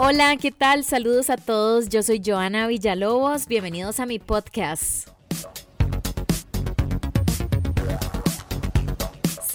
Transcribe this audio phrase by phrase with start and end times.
[0.00, 0.84] Hola, ¿qué tal?
[0.84, 1.88] Saludos a todos.
[1.88, 3.48] Yo soy Joana Villalobos.
[3.48, 5.08] Bienvenidos a mi podcast.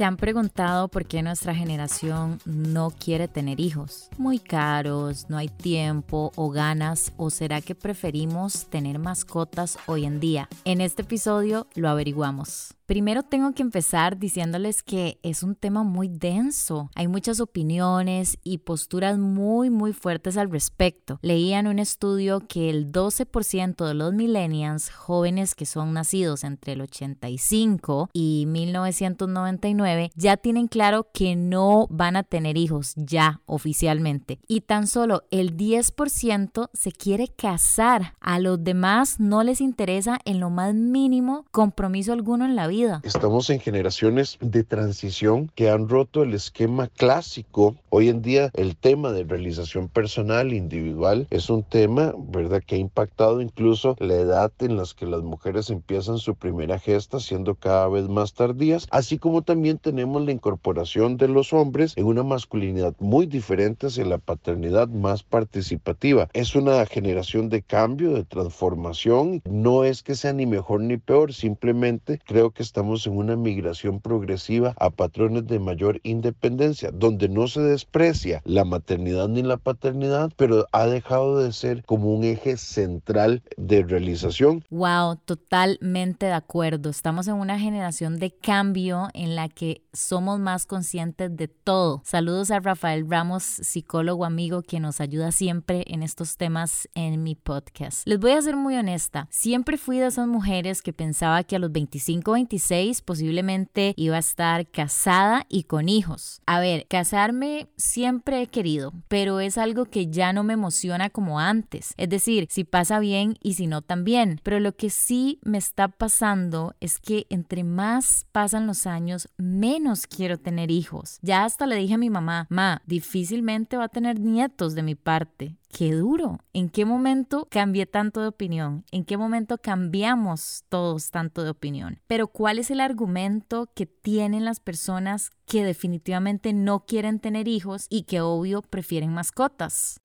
[0.03, 4.09] ¿Se han preguntado por qué nuestra generación no quiere tener hijos?
[4.18, 10.19] Muy caros, no hay tiempo o ganas, o será que preferimos tener mascotas hoy en
[10.19, 10.50] día?
[10.65, 12.75] En este episodio lo averiguamos.
[12.86, 16.91] Primero tengo que empezar diciéndoles que es un tema muy denso.
[16.95, 21.17] Hay muchas opiniones y posturas muy muy fuertes al respecto.
[21.21, 26.73] Leía en un estudio que el 12% de los millennials jóvenes que son nacidos entre
[26.73, 34.39] el 85 y 1999 ya tienen claro que no van a tener hijos ya oficialmente.
[34.47, 38.14] Y tan solo el 10% se quiere casar.
[38.20, 43.02] A los demás no les interesa en lo más mínimo compromiso alguno en la vida
[43.03, 47.75] Estamos en generaciones de transición que han roto el esquema clásico.
[47.89, 52.80] Hoy en día el tema de realización personal, individual, es un tema, ¿verdad?, que ha
[52.80, 57.88] impactado incluso la edad en la que las mujeres empiezan su primera gesta, siendo cada
[57.88, 62.95] vez más tardías, así como también tenemos la incorporación de los hombres en una masculinidad
[63.00, 66.30] muy diferente hacia la paternidad más participativa.
[66.34, 69.42] Es una generación de cambio, de transformación.
[69.45, 74.00] No es que sea ni mejor ni peor, simplemente creo que estamos en una migración
[74.00, 80.31] progresiva a patrones de mayor independencia, donde no se desprecia la maternidad ni la paternidad,
[80.38, 84.64] pero ha dejado de ser como un eje central de realización.
[84.70, 86.89] Wow, totalmente de acuerdo.
[86.89, 89.62] Estamos en una generación de cambio en la que
[89.94, 92.02] somos más conscientes de todo.
[92.06, 97.36] Saludos a Rafael Ramos, psicólogo amigo que nos ayuda siempre en estos temas en mi
[97.36, 98.08] podcast.
[98.08, 101.59] Les voy a ser muy honesta, siempre fui de esas mujeres que pensaba que a
[101.59, 106.42] los 25, 25 posiblemente iba a estar casada y con hijos.
[106.45, 111.39] A ver, casarme siempre he querido, pero es algo que ya no me emociona como
[111.39, 111.94] antes.
[111.98, 114.39] Es decir, si pasa bien y si no también.
[114.43, 120.08] Pero lo que sí me está pasando es que entre más pasan los años, menos
[120.08, 121.19] quiero tener hijos.
[121.21, 124.95] Ya hasta le dije a mi mamá, ma, difícilmente va a tener nietos de mi
[124.95, 126.39] parte qué duro.
[126.53, 128.85] ¿En qué momento cambié tanto de opinión?
[128.91, 131.99] ¿En qué momento cambiamos todos tanto de opinión?
[132.07, 137.87] Pero ¿cuál es el argumento que tienen las personas que definitivamente no quieren tener hijos
[137.89, 139.99] y que obvio prefieren mascotas?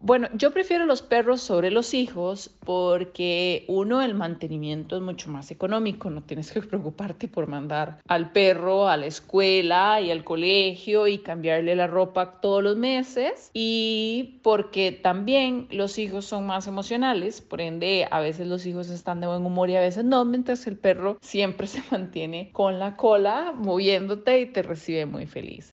[0.00, 5.50] Bueno, yo prefiero los perros sobre los hijos porque uno, el mantenimiento es mucho más
[5.50, 11.08] económico, no tienes que preocuparte por mandar al perro a la escuela y al colegio
[11.08, 17.40] y cambiarle la ropa todos los meses y porque también los hijos son más emocionales,
[17.40, 20.66] por ende a veces los hijos están de buen humor y a veces no, mientras
[20.68, 25.72] el perro siempre se mantiene con la cola moviéndote y te recibe muy feliz.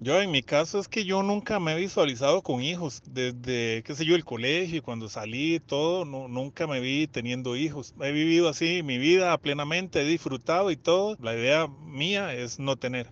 [0.00, 3.94] Yo en mi caso es que yo nunca me he visualizado con hijos, desde, qué
[3.94, 7.94] sé yo, el colegio, cuando salí, todo, no, nunca me vi teniendo hijos.
[8.00, 11.16] He vivido así mi vida plenamente, he disfrutado y todo.
[11.20, 13.10] La idea mía es no tener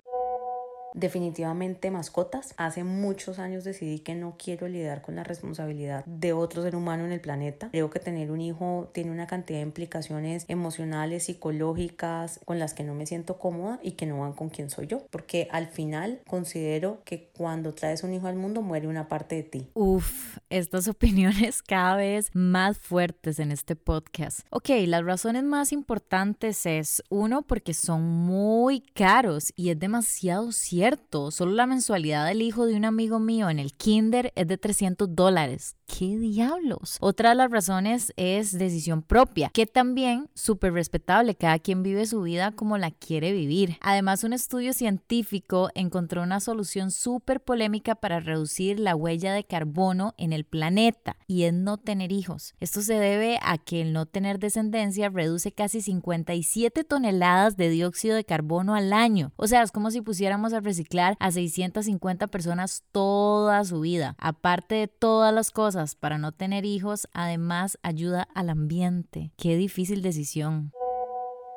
[0.95, 2.55] definitivamente mascotas.
[2.57, 7.05] Hace muchos años decidí que no quiero lidiar con la responsabilidad de otro ser humano
[7.05, 7.69] en el planeta.
[7.71, 12.85] Creo que tener un hijo tiene una cantidad de implicaciones emocionales, psicológicas, con las que
[12.85, 15.07] no me siento cómoda y que no van con quien soy yo.
[15.11, 19.43] Porque al final considero que cuando traes un hijo al mundo muere una parte de
[19.43, 19.67] ti.
[19.75, 24.41] Uf, estas opiniones cada vez más fuertes en este podcast.
[24.51, 30.82] Ok, las razones más importantes es uno porque son muy caros y es demasiado cierto
[31.31, 35.15] Solo la mensualidad del hijo de un amigo mío en el kinder es de 300
[35.15, 35.77] dólares.
[35.87, 36.97] ¿Qué diablos?
[37.01, 41.37] Otra de las razones es decisión propia, que también súper respetable.
[41.37, 43.77] Cada quien vive su vida como la quiere vivir.
[43.81, 50.15] Además, un estudio científico encontró una solución súper polémica para reducir la huella de carbono
[50.17, 52.55] en el planeta y es no tener hijos.
[52.59, 58.17] Esto se debe a que el no tener descendencia reduce casi 57 toneladas de dióxido
[58.17, 59.33] de carbono al año.
[59.37, 64.15] O sea, es como si pusiéramos a reciclar a 650 personas toda su vida.
[64.19, 69.33] Aparte de todas las cosas para no tener hijos, además ayuda al ambiente.
[69.37, 70.73] Qué difícil decisión.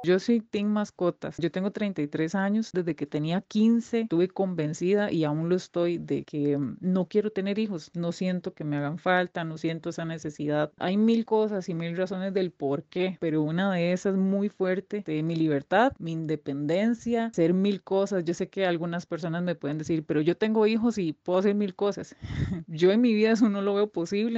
[0.06, 1.36] Yo soy Team Mascotas.
[1.40, 2.69] Yo tengo 33 años.
[2.72, 7.31] Desde que tenía 15 estuve convencida y aún lo estoy de que mm, no quiero
[7.31, 7.90] tener hijos.
[7.96, 10.72] No siento que me hagan falta, no siento esa necesidad.
[10.78, 15.04] Hay mil cosas y mil razones del por qué, pero una de esas muy fuerte
[15.07, 18.24] de mi libertad, mi independencia, ser mil cosas.
[18.25, 21.56] Yo sé que algunas personas me pueden decir, pero yo tengo hijos y puedo hacer
[21.56, 22.16] mil cosas.
[22.68, 24.38] yo en mi vida eso no lo veo posible.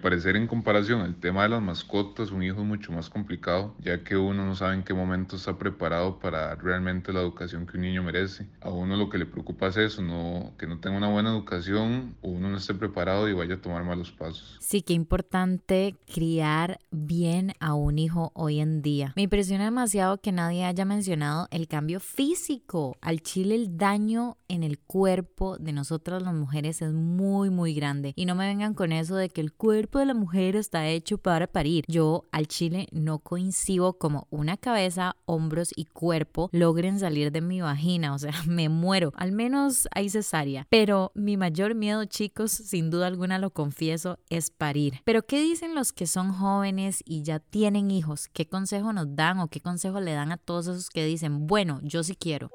[0.00, 4.02] Parecer en comparación el tema de las mascotas, un hijo es mucho más complicado, ya
[4.02, 7.76] que uno no sabe en qué momento está preparado para dar realmente la educación que
[7.76, 8.46] un niño merece.
[8.60, 12.16] A uno lo que le preocupa es eso, no, que no tenga una buena educación
[12.22, 14.56] o uno no esté preparado y vaya a tomar malos pasos.
[14.60, 19.12] Sí, qué importante criar bien a un hijo hoy en día.
[19.16, 22.96] Me impresiona demasiado que nadie haya mencionado el cambio físico.
[23.00, 28.12] Al chile el daño en el cuerpo de nosotras las mujeres es muy, muy grande.
[28.16, 31.18] Y no me vengan con eso de que el cuerpo de la mujer está hecho
[31.18, 31.84] para parir.
[31.88, 37.60] Yo al chile no coincido como una cabeza, hombros y cuerpo logren salir de mi
[37.60, 38.14] vagina.
[38.14, 39.12] O sea, me muero.
[39.16, 40.66] Al menos hay cesárea.
[40.70, 45.00] Pero mi mayor miedo, chicos, sin duda alguna lo confieso, es parir.
[45.04, 48.28] Pero ¿qué dicen los que son jóvenes y ya tienen hijos?
[48.28, 51.80] ¿Qué consejo nos dan o qué consejo le dan a todos esos que dicen, bueno,
[51.82, 52.50] yo sí quiero?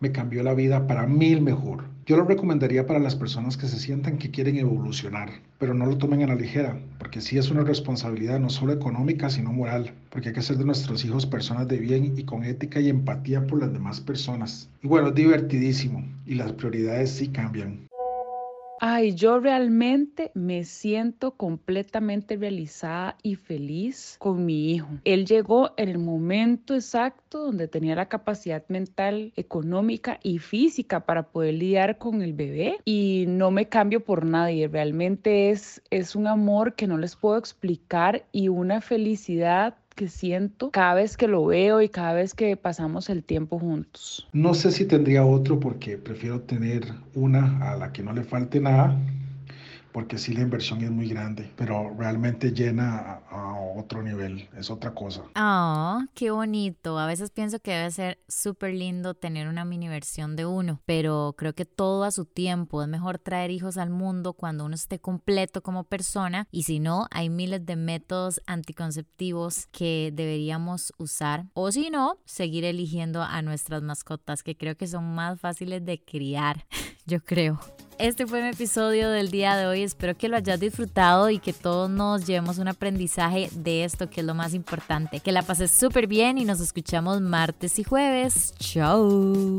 [0.00, 1.84] Me cambió la vida para mil mejor.
[2.06, 5.98] Yo lo recomendaría para las personas que se sientan que quieren evolucionar, pero no lo
[5.98, 10.28] tomen a la ligera, porque sí es una responsabilidad no solo económica, sino moral, porque
[10.28, 13.60] hay que hacer de nuestros hijos personas de bien y con ética y empatía por
[13.60, 14.70] las demás personas.
[14.82, 17.87] Y bueno, es divertidísimo, y las prioridades sí cambian.
[18.80, 24.88] Ay, yo realmente me siento completamente realizada y feliz con mi hijo.
[25.04, 31.24] Él llegó en el momento exacto donde tenía la capacidad mental, económica y física para
[31.24, 34.68] poder lidiar con el bebé y no me cambio por nadie.
[34.68, 40.70] Realmente es, es un amor que no les puedo explicar y una felicidad que siento
[40.70, 44.28] cada vez que lo veo y cada vez que pasamos el tiempo juntos.
[44.32, 46.84] No sé si tendría otro porque prefiero tener
[47.14, 48.96] una a la que no le falte nada
[49.98, 54.94] porque sí la inversión es muy grande, pero realmente llena a, otro nivel, es otra
[54.94, 55.24] cosa.
[55.34, 56.98] Ah, qué bonito.
[57.00, 61.34] A veces pienso que debe ser súper lindo tener una mini versión de uno, pero
[61.36, 62.80] creo que todo a su tiempo.
[62.80, 67.08] Es mejor traer hijos al mundo cuando uno esté completo como persona y si no,
[67.10, 73.82] hay miles de métodos anticonceptivos que deberíamos usar o si no, seguir eligiendo a nuestras
[73.82, 76.66] mascotas que creo que son más fáciles de criar,
[77.06, 77.58] yo creo.
[77.98, 79.82] Este fue mi episodio del día de hoy.
[79.82, 84.20] Espero que lo hayas disfrutado y que todos nos llevemos un aprendizaje de esto, que
[84.20, 85.18] es lo más importante.
[85.18, 88.54] Que la pases súper bien y nos escuchamos martes y jueves.
[88.60, 89.58] Chao.